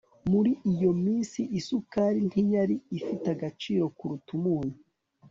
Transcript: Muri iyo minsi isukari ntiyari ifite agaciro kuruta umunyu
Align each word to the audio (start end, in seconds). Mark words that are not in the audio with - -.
Muri 0.31 0.51
iyo 0.73 0.91
minsi 1.03 1.39
isukari 1.59 2.19
ntiyari 2.27 2.75
ifite 2.97 3.25
agaciro 3.35 3.83
kuruta 3.97 4.29
umunyu 4.37 4.77